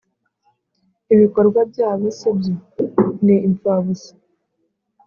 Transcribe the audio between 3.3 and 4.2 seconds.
impfabusa.